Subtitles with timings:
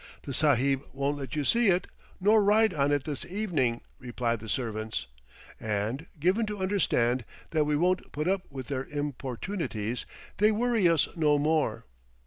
[0.23, 1.85] "The sahib won't let you see it,
[2.19, 5.05] nor ride on it this evening," reply the servants;
[5.59, 11.07] and, given to understand that we won't put up with their importunities, they worry us
[11.15, 11.85] no more.